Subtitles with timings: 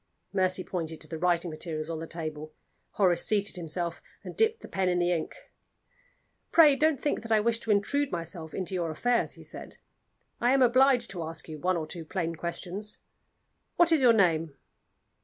[0.33, 2.51] Mercy pointed to the writing materials on the table.
[2.93, 5.35] Horace seated himself, and dipped the pen in the ink.
[6.51, 9.77] "Pray don't think that I wish to intrude myself into your affairs," he said.
[10.39, 12.97] "I am obliged to ask you one or two plain questions.
[13.75, 14.55] What is your name?"